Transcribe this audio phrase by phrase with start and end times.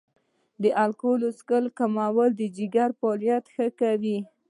[0.61, 4.17] د الکول څښل کمول د جګر فعالیت ښه کوي.